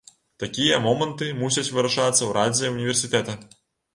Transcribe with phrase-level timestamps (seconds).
[0.43, 3.37] Такія моманты мусяць вырашацца ў радзе ўніверсітэта.